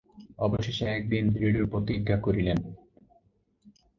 [0.39, 2.57] অবশেষে একদিন দৃঢ় প্রতিজ্ঞা করিলেন।